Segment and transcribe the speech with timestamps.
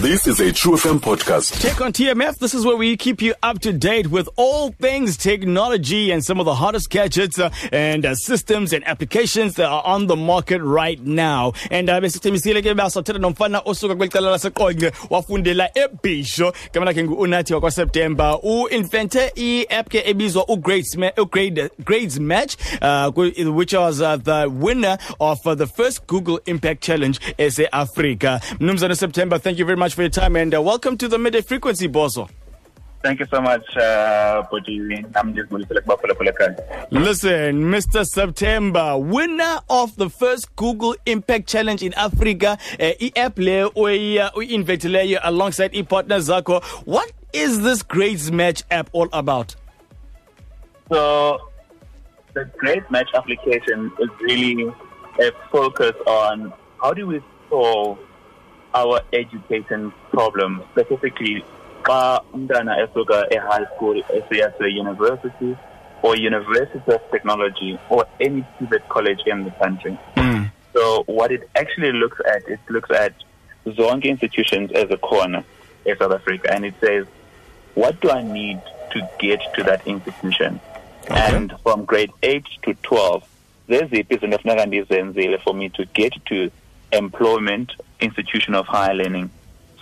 [0.00, 1.60] This is a True FM podcast.
[1.60, 2.38] Tech on TMF.
[2.38, 6.40] This is where we keep you up to date with all things technology and some
[6.40, 10.62] of the hottest gadgets uh, and uh, systems and applications that are on the market
[10.62, 11.52] right now.
[11.70, 18.40] And uh, besithembisile ke basathetha nomfana osuka kwelicala laseqonce wafundela ebhisho gama lakhe ngu-unathi wakwaseptemba
[18.42, 20.00] u-invente i-app ke
[21.18, 26.82] ugrade, grades match uh, which was uh, the winner of uh, the first google impact
[26.82, 31.08] challenge ese-afrika mnumzana september thank you very much for your time and uh, welcome to
[31.08, 32.28] the midday frequency boso
[33.02, 36.58] Thank you so much, uh, I'm just going to select Buffalo Pulakan.
[36.90, 38.04] Listen, Mr.
[38.04, 43.70] September, winner of the first Google Impact Challenge in Africa, uh, i-app leyo
[45.22, 46.62] alongside i-partners zakho.
[46.84, 49.56] What is this grades match app all about?
[50.92, 51.50] So,
[52.34, 54.70] the Great Match application is really
[55.20, 56.52] a focus on
[56.82, 57.98] how do we solve
[58.74, 61.44] our education problem, specifically
[61.84, 65.56] xa umntana esuka e-high school esiya university
[66.02, 69.98] or University of Technology or any private college in the country.
[70.16, 70.50] Mm.
[70.72, 73.14] So what it actually looks at, it looks at
[73.66, 75.44] zonke institutions as a corner
[75.84, 77.06] in South Africa, and it says,
[77.74, 78.60] what do I need
[78.92, 80.60] to get to that institution?
[81.08, 83.24] And from grade 8 to 12,
[83.68, 86.50] zeziphi izinto efuneka ndizenzile for me to get to
[86.92, 89.30] employment institution of higher learning.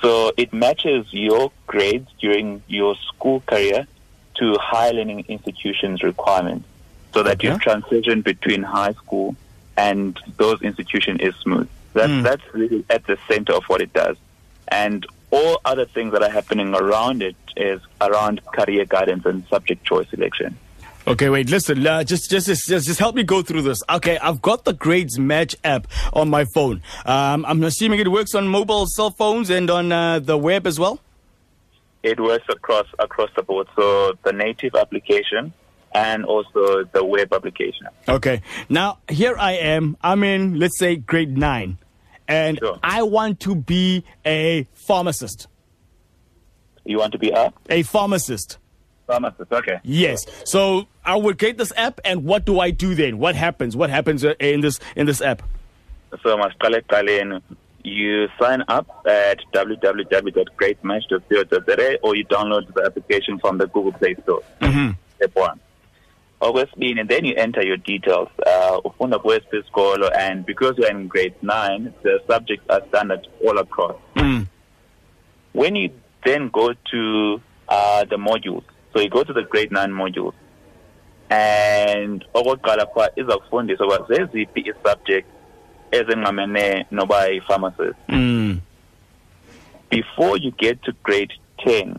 [0.02, 3.86] So it matches your grades during your school career
[4.36, 6.66] to higher learning institutions requirements
[7.12, 9.34] so that your transition between high school
[9.77, 11.69] and those institutions is smooth.
[11.94, 12.22] That's, Mm.
[12.22, 14.16] that's really at the center of what it does.
[14.69, 19.84] And all other things that are happening around it is around career guidance and subject
[19.84, 20.56] choice selection.
[21.09, 23.81] Okay, wait, listen, uh, just, just, just, just help me go through this.
[23.89, 26.83] Okay, I've got the Grades Match app on my phone.
[27.06, 30.79] Um, I'm assuming it works on mobile cell phones and on uh, the web as
[30.79, 31.01] well?
[32.03, 33.69] It works across across the board.
[33.75, 35.55] So the native application
[35.95, 37.86] and also the web application.
[38.07, 38.42] Okay.
[38.69, 39.96] Now, here I am.
[40.02, 41.79] I'm in, let's say, grade nine.
[42.29, 42.79] And Sure.
[42.83, 45.48] I want to be a pharmacist.
[46.85, 48.58] You want to be a A pharmacist.
[49.08, 49.51] Pharmacist?
[49.51, 49.80] Okay.
[49.83, 50.24] Yes.
[50.45, 53.19] So I would get this app, and what do I do then?
[53.19, 53.77] What happens?
[53.77, 55.42] What happens uh, in this in this app?
[56.23, 57.42] So masiqale ekuqaleni,
[57.83, 64.42] you sign up at www.greatmatch.co.za or you download the application from the Google Play Store.
[64.61, 64.91] Mm-hmm.
[65.17, 65.58] Step one.
[66.40, 68.29] Okwesibini, and then you enter your details.
[68.46, 73.96] Uh, ufunda isikolo and because you're in grade 9, the subjects are standard all across.
[74.14, 74.46] Mm.
[75.52, 75.90] When you
[76.25, 78.63] then go to uh, the modules,
[78.98, 80.35] so you go to the grade 9 modules,
[81.31, 85.31] and okokuqala pha iza kufundisa uba zeziphi ii-subjects
[85.92, 87.98] ezingqamene noba yi-pharmacist.
[88.08, 88.58] Mm.
[89.91, 91.33] Before you get to grade
[91.67, 91.95] 10,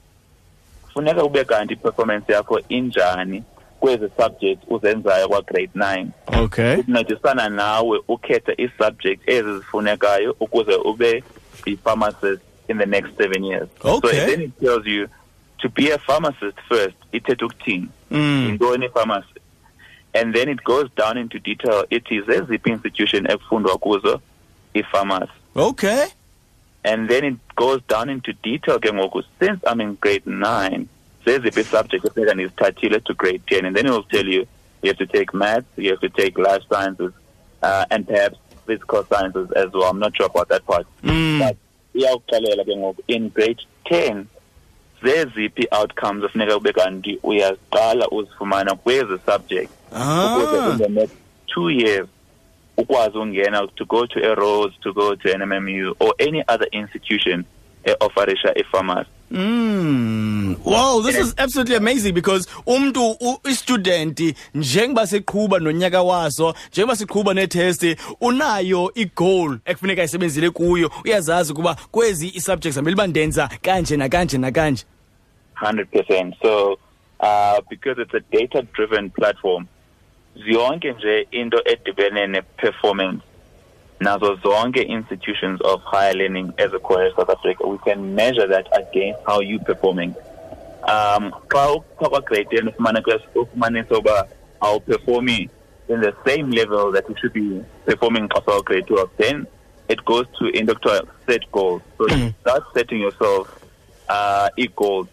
[0.93, 3.43] funeka ube kanti i-performance yakho injani
[3.79, 6.05] kwezi subjects uzenzayo kwa-grade 9
[6.43, 6.75] Okay.
[6.77, 11.23] ukuncedisana nawe ukhethe ii-subject ezi zifunekayo ukuze ube
[11.65, 14.19] yi-pharmacist in the next seven years Okay.
[14.19, 15.07] so then it tells you
[15.61, 18.45] to be a pharmacist first ithethe ukuthini Mm.
[18.47, 19.39] yintoni i-pharmacy
[20.13, 21.85] and then it goes down into detail.
[21.89, 24.21] It is a zeziphi institution ekufundwa kuzo
[24.73, 26.05] i-pharmacy Okay.
[26.83, 29.23] and then it goes down into detail ke ngoku.
[29.39, 30.87] Since i'm in grade 9
[31.25, 34.27] There's a zeziphi subject and efuneka ndizithathile to grade 10 and then it will tell
[34.27, 34.45] you
[34.81, 37.11] you have to take maths you have to take life sciences
[37.61, 39.89] uh, and perhaps physical sciences as well.
[39.91, 40.87] I'm not sure about that part.
[41.03, 41.39] Mm.
[41.39, 41.57] but
[41.95, 44.25] iyawuxelela ke ngoku in grade 10
[45.03, 51.15] zeziphi outcomes efuneka ube kanti uyaqala uzifumana kwezi subject ukuze in the next
[51.47, 52.07] two years
[52.77, 56.67] ukwazi ungena to go to a Rose, to go to an MMU or any other
[56.71, 57.45] institution
[57.85, 59.09] e-offerisha i-pharmacy.
[59.31, 60.57] Mm.
[60.63, 63.15] Wow, this is absolutely amazing because umntu
[63.45, 67.85] i-student njengoba siqhubha nonyaka waso njengoba siqhuba netest
[68.21, 74.85] unayo i-goal ekufuneka isebenzile kuyo uyazazi ukuba kwezi i-subjects amelibandenza kanje na kanje nakanje nakanje
[75.61, 76.35] 100%.
[76.41, 76.79] So
[77.19, 79.67] uh, because it's a data-driven platform,
[80.37, 83.21] zonke nje into edibene ne-performance
[83.99, 88.67] nazo zonke institutions of higher learning as a core South Africa, we can measure that
[88.71, 90.15] against how you're performing.
[90.83, 94.27] Um, xa upha kwa-grade 10 ufumana kwe- ufumanisa uba
[94.61, 95.49] awuperformi
[95.89, 99.47] in the same level that you should be performing xa sawa grade 12, then
[99.89, 101.81] it goes to kuthiwa set goals.
[101.97, 103.59] So you start setting yourself
[104.07, 105.07] uh, e-goals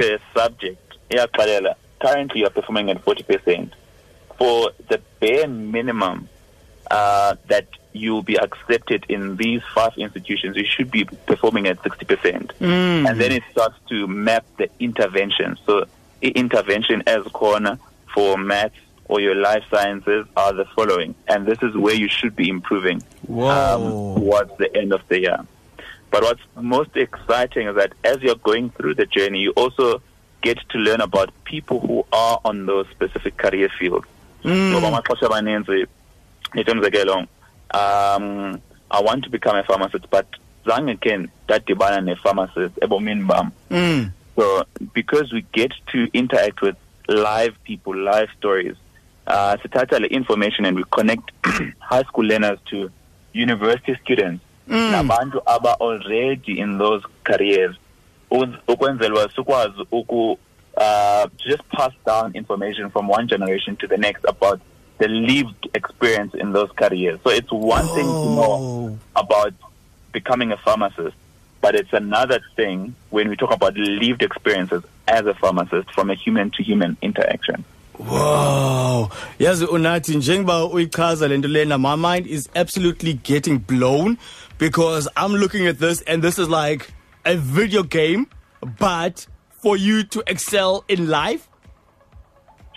[0.00, 0.96] per subject.
[1.10, 3.72] Iyaxelela, currently you're performing at 40%.
[4.38, 6.28] For the bare minimum
[6.90, 12.52] uh, that you'll be accepted in these five institutions, you should be performing at 60%.
[13.06, 15.58] And then it starts to map the intervention.
[15.66, 15.84] So,
[16.22, 17.78] intervention as corner
[18.14, 18.74] for maths
[19.08, 21.14] or your life sciences are the following.
[21.28, 23.82] And this is where you should be improving um,
[24.14, 25.46] towards the end of the year.
[26.10, 30.02] But what's most exciting is that as you're going through the journey, you also
[30.42, 34.06] get to learn about people who are on those specific career fields.
[34.44, 35.86] Ngoba amaxesha amaninzi
[36.54, 37.26] nithi umzekelo
[37.74, 38.60] um
[38.92, 40.26] I want to become a pharmacist but
[40.66, 44.10] zange ndadibana ne-pharmacist ebomini bam Mm.
[44.36, 44.64] so
[44.94, 46.76] because we get to interact with
[47.08, 48.74] live people, live stories,
[49.26, 51.30] uh, sithatha le information and we connect
[51.78, 52.90] high school learners to
[53.32, 57.76] university students, nabantu aba already in those careers.
[58.30, 60.38] Uba sikwazi uku
[60.76, 64.60] uh, to just pass down information from one generation to the next about
[64.98, 67.18] the lived experience in those careers.
[67.24, 68.98] So it's one thing to know Oh.
[69.16, 69.52] about
[70.12, 71.16] becoming a pharmacist,
[71.60, 76.14] but it's another thing when we talk about lived experiences as a pharmacist from a
[76.14, 77.64] human to human interaction.
[77.98, 79.10] Wow.
[79.38, 84.16] Yazi unathi njengoba uyichaza lento lena my mind is absolutely getting blown
[84.60, 86.92] because I'm looking at this and this is like
[87.24, 88.28] a video game
[88.78, 91.48] but for you to excel in life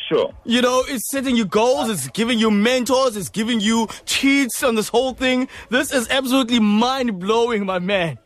[0.10, 0.34] Sure.
[0.44, 4.76] You know, it's setting you goals, it's giving you mentors, it's giving you cheats on
[4.76, 5.48] this whole thing.
[5.70, 8.20] This is absolutely mind blowing, my man.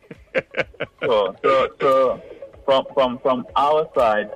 [1.00, 2.22] So, so, so
[2.64, 4.30] from, from, from our side,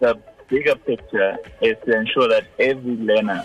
[0.00, 3.44] the bigger picture is to ensure that every learner,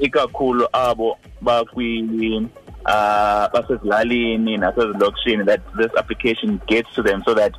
[0.00, 2.50] ikakhulu abo bakwi
[2.86, 4.58] uh, basezilalini
[5.46, 7.52] that this application gets to them so that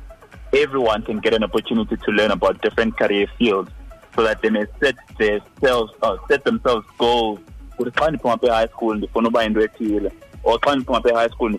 [0.52, 3.70] everyone can get an opportunity to learn about different career fields
[4.14, 7.38] so that they may set themselves uh, set themselves goals
[7.80, 8.38] e-high school or
[11.08, 11.50] e-high school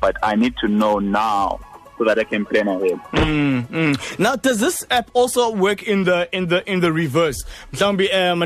[0.00, 1.60] but i need to know now
[1.98, 2.98] so that i can plan ahead
[3.58, 4.18] Mm, mm.
[4.18, 7.44] Now, does this app also work in the in the in the reverse?
[7.72, 8.42] Mhlawumbi um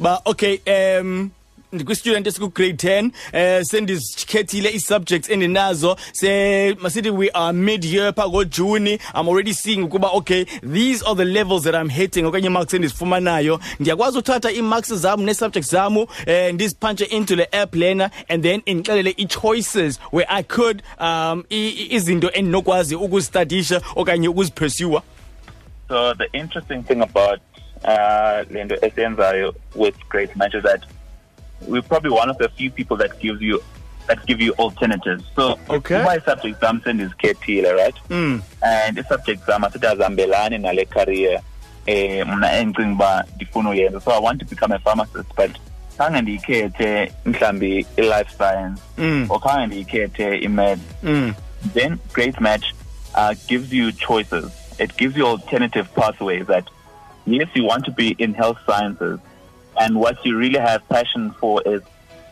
[0.00, 0.60] ba okay
[0.98, 1.32] um
[1.72, 8.98] ndikwi-student esiku-grade 10 eh sendizikhethile ii-subjects endinazo se masithi we are mid year phaa ngojuni.
[9.14, 13.60] I'm already seeing ukuba okay these are the levels that i'm hitting okanye imarks endizifumanayo.
[13.80, 15.96] Ndiyakwazi uthatha ii-marks zam nee-subjects zam
[16.26, 21.44] eh ndiziphuntshe into le app lena and then indixelele ii-choices where i could um
[21.90, 25.02] izinto endinokwazi ukuzistadisha okanye ukuzipursua
[25.88, 27.38] So the interesting thing about
[27.84, 30.82] uh, Lendo Esenzayo with Great Match that
[31.62, 33.62] we're probably one of the few people that gives you
[34.06, 35.24] that give you alternatives.
[35.34, 36.02] So Okay.
[36.04, 37.94] my subject exam is KTL, right?
[38.08, 38.40] Mm.
[38.62, 41.40] And the subject exam asithi azihambelani nale career
[41.86, 44.00] eh mna endicinga uba ndifuna uyenza.
[44.00, 45.50] So I want to become a pharmacist but
[45.98, 49.26] khange ndiyikhethe mhlambi i-life science Mm.
[49.30, 51.34] or khange ndiyikhethe i-med Mm.
[51.74, 52.64] then Great Match
[53.14, 54.44] uh, gives you choices.
[54.78, 56.64] It gives you alternative pathways that,
[57.26, 59.18] yes, you want to be in health sciences,
[59.78, 61.82] and what you really have passion for is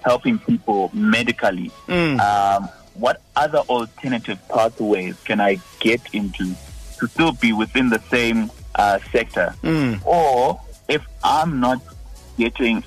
[0.05, 1.71] helping people medically.
[1.89, 2.21] Mm.
[2.21, 6.55] Um, what other alternative pathways can I get into
[6.99, 9.55] to still be within the same uh, sector?
[9.63, 10.05] Mm.
[10.07, 11.81] Or if I'm not
[12.39, 12.85] getting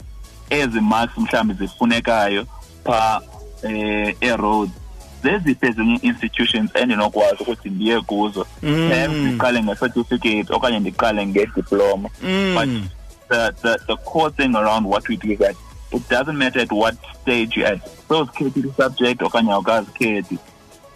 [0.51, 2.45] a ezimarks mhlawumbe zifunekayo
[2.85, 3.21] pha
[3.63, 4.71] eh, e-Rhodes
[5.23, 8.89] zeziphi ezinye institutions endinokwazi ukuthi ndiye kuzo Mm.
[8.89, 12.55] perhaps ndiqale nge-certificate okanye ndiqale ngediploma Mm.
[12.55, 12.91] but
[13.29, 15.55] the, the, the core thing around what we do is that
[15.91, 17.87] it doesn't matter at what stage you're at.
[18.07, 20.37] So uzikhethile i-subject okanye awukazikhethi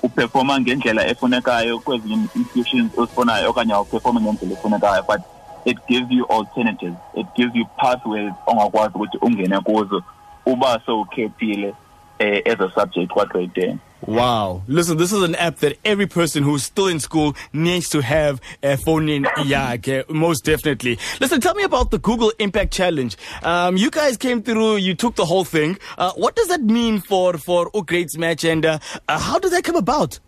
[0.03, 5.21] uperforma ngendlela efunekayo kwezinye institutions ozifunayo okanye awuperforme ngendlela efunekayo but
[5.65, 6.97] it gives you alternatives.
[7.15, 10.03] It gives you pathways ongakwazi ukuthi ungene kuzo.
[10.45, 11.73] Uba sowukhethile
[12.19, 14.63] eh, as a subject kwa-grade 10 Wow.
[14.67, 18.41] Listen, this is an app that every person who's still in school needs to have
[18.63, 20.98] a phone in yakhe, most definitely.
[21.20, 23.15] Listen, tell me about the Google Impact Challenge.
[23.43, 25.77] Um, you guys came through, you took the whole thing.
[25.98, 29.63] Uh, what does that mean for, for Grades Match and uh, uh, how did that
[29.63, 30.20] come about?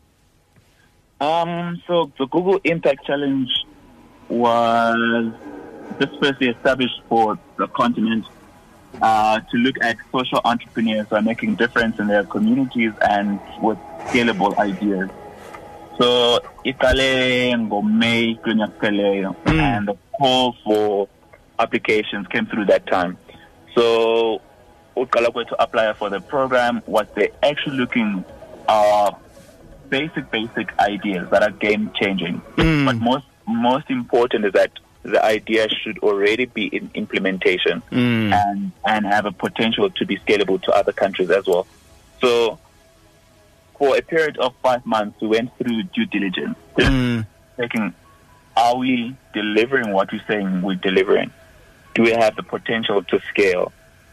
[1.19, 3.49] Um, so the Google Impact Challenge
[4.29, 5.33] was
[5.99, 8.25] just firstly established for the continent
[9.01, 13.77] uh, to look at social entrepreneurs who are making difference in their communities and with
[14.07, 15.09] scalable ideas.
[15.97, 18.39] So iqale ngo-May
[19.45, 21.07] and the call for
[21.59, 23.17] applications came through that time.
[23.75, 24.41] So
[24.95, 28.23] uqala kwethu apply for the program was they actually looking
[28.67, 29.11] uh,
[29.89, 32.41] basic basic ideas that are game changing.
[32.85, 34.71] But most most important is that
[35.03, 40.61] the idea should already be in implementation and and have a potential to be scalable
[40.63, 41.67] to other countries as well.
[42.21, 42.57] So
[43.77, 47.25] for a period of five months, we went through due diligence, Mm.
[47.57, 47.93] checking
[48.55, 51.31] are we delivering what we're saying we're delivering?
[51.95, 53.71] Do we have the potential to scale?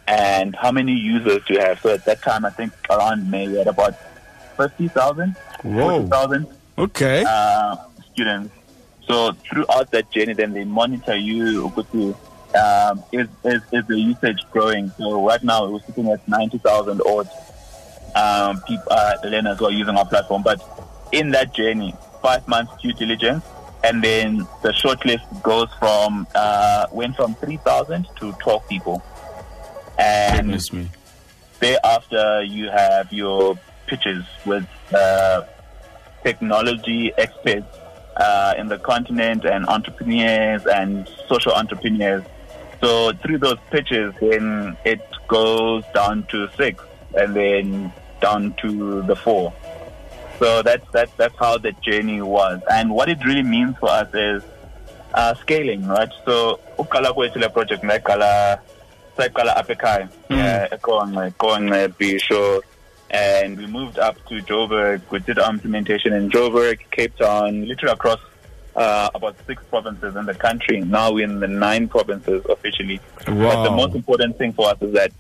[0.09, 1.79] And how many users do we have?
[1.81, 3.95] So at that time, I think around May, we had about
[4.57, 6.47] 50,000, 40,000
[6.79, 7.23] Okay.
[7.27, 7.77] uh,
[8.13, 8.53] students.
[9.11, 11.67] So throughout that journey, then they monitor you,
[12.55, 14.93] um, is, is, is the usage growing?
[14.99, 17.29] So right now we're sitting at 90,000 odd
[18.15, 20.45] um, people, uh, learners who are using our platform.
[20.45, 20.63] But
[21.11, 23.45] in that journey, five months due diligence,
[23.83, 29.03] and then the shortlist goes from, uh, went from 3,000 to 12 people.
[29.99, 30.89] And Goodness me.
[31.59, 35.43] thereafter you have your pitches with uh,
[36.23, 37.80] technology experts
[38.21, 42.23] uh, in the continent and entrepreneurs and social entrepreneurs.
[42.81, 46.85] So through those pitches, then it goes down to six
[47.15, 49.53] and then down to the four.
[50.39, 54.09] So that's that's that's how the journey was, and what it really means for us
[54.15, 54.43] is
[55.13, 56.09] uh, scaling, right?
[56.25, 58.59] So ukala kwethu le project ngayikala
[59.19, 60.09] sayiqala apha ekhaya
[60.71, 62.63] ekonxe konxe bisho
[63.11, 65.03] and we moved up to Joburg.
[65.11, 68.21] We did our implementation in Joburg, Cape Town, literally across
[68.77, 70.81] uh, about six provinces in the country.
[70.81, 73.01] Now we're in the nine provinces officially.
[73.27, 75.13] But the most important thing for us is that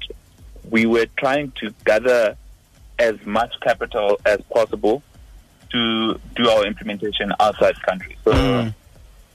[0.70, 2.36] we were trying to gather
[2.98, 5.02] as much capital as possible
[5.70, 8.16] to do our implementation outside the country.
[8.24, 8.74] So Mm.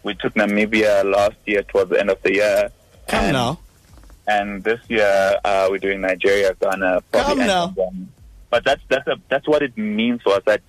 [0.04, 2.70] we took Namibia last year towards the end of the year.
[3.08, 3.60] Come and, now.
[4.28, 7.74] And this year uh, we're doing Nigeria, Ghana, probably Come and now.
[8.50, 10.44] But that's that's a, that's what it means for us.
[10.46, 10.62] That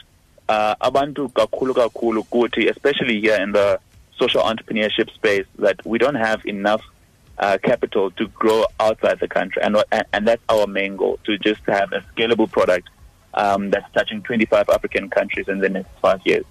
[0.48, 3.80] uh, abantu kakhulu kakhulu especially here in the
[4.18, 6.82] social entrepreneurship space, that we don't have enough
[7.38, 11.38] uh, capital to grow outside the country, and and, and that's our main goal to
[11.38, 12.88] just have a scalable product
[13.34, 16.44] um, that's touching 25 African countries in the next five years.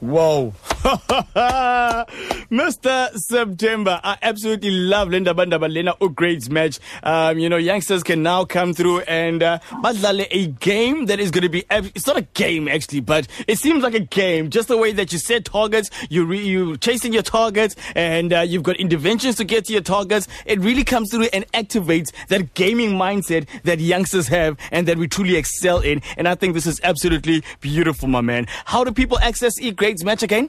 [0.00, 0.52] Whoa.
[2.50, 3.12] Mr.
[3.16, 6.78] September, I absolutely love Linda Bandaba Lena Upgrades match.
[7.02, 11.42] Um, you know, youngsters can now come through and uh, a game that is going
[11.42, 14.50] to be, it's not a game actually, but it seems like a game.
[14.50, 18.40] Just the way that you set targets, you re- you chasing your targets and uh,
[18.40, 20.28] you've got interventions to get to your targets.
[20.44, 25.08] It really comes through and activates that gaming mindset that youngsters have and that we
[25.08, 26.00] truly excel in.
[26.16, 28.46] And I think this is absolutely beautiful, my man.
[28.66, 30.48] How do people access E Grades match again?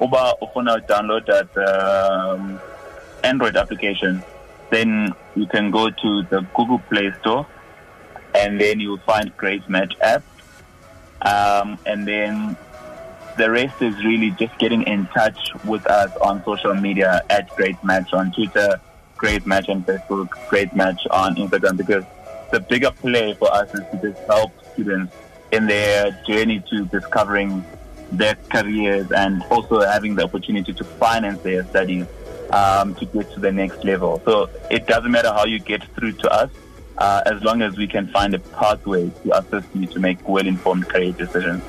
[0.00, 2.60] Uba ufuna download the um,
[3.24, 4.22] Android application,
[4.70, 7.46] then you can go to the Google Play Store
[8.34, 10.22] and then you will find Grade Match app.
[11.22, 12.56] Um, and then
[13.36, 17.82] the rest is really just getting in touch with us on social media at Great
[17.84, 18.80] Match on Twitter,
[19.22, 22.04] Great Match on Facebook, Great Match on Instagram because
[22.50, 25.14] the bigger play for us is to just help students
[25.52, 27.64] in their journey to discovering
[28.10, 32.04] their careers and also having the opportunity to finance their studies
[32.50, 34.20] um, to get to the next level.
[34.24, 36.50] So it doesn't matter how you get through to us
[36.98, 40.88] uh, as long as we can find a pathway to assist you to make well-informed
[40.88, 41.62] career decisions.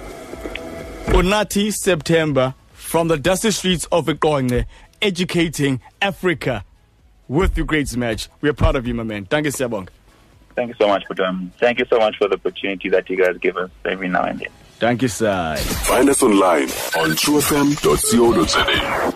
[1.05, 4.65] Unathi September from the dusty streets of Ikonge,
[5.03, 6.65] educating Africa
[7.33, 8.29] with your grades match.
[8.41, 9.25] We are proud of you, my man.
[9.25, 9.89] Thank you, Sebong.
[10.55, 13.17] Thank you so much for um, Thank you so much for the opportunity that you
[13.17, 14.49] guys give us every now and then.
[14.79, 15.55] Thank you, sir.
[15.57, 19.12] Find us online on truefm.co.za.